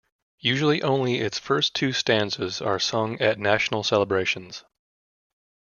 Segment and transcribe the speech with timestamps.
[0.39, 4.63] Usually only its first two stanzas are sung at national celebrations.